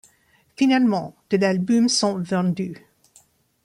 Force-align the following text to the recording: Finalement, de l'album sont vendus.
Finalement, 0.55 1.13
de 1.29 1.37
l'album 1.37 1.87
sont 1.87 2.17
vendus. 2.17 2.87